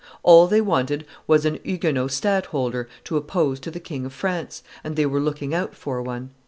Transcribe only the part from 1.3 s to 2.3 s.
a Huguenot